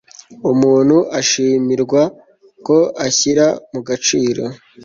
umuntu 0.51 0.97
ashimirwa 1.19 2.01
ko 2.65 2.77
ashyira 3.07 3.47
mu 3.71 3.79
gaciro 3.87 4.43